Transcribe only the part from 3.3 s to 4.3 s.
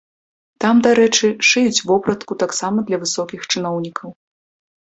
чыноўнікаў.